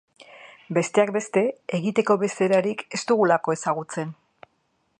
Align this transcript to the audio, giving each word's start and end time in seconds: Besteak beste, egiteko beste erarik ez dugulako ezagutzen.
Besteak 0.77 1.11
beste, 1.17 1.43
egiteko 1.79 2.17
beste 2.23 2.47
erarik 2.47 2.81
ez 2.99 3.01
dugulako 3.13 3.55
ezagutzen. 3.59 4.15